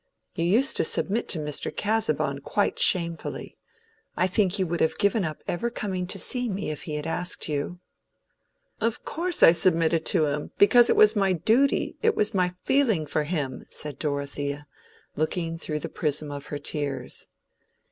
[0.33, 1.69] You used to submit to Mr.
[1.71, 3.59] Casaubon quite shamefully:
[4.17, 7.05] I think you would have given up ever coming to see me if he had
[7.05, 7.81] asked you."
[8.79, 13.05] "Of course I submitted to him, because it was my duty; it was my feeling
[13.05, 14.65] for him," said Dorothea,
[15.15, 17.27] looking through the prism of her tears.